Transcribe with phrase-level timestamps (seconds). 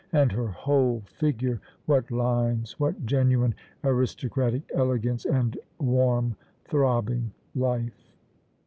[0.13, 1.61] And her whole figure!
[1.85, 3.53] What lines, what genuine
[3.83, 6.35] aristocratic elegance, and warm,
[6.65, 8.15] throbbing life!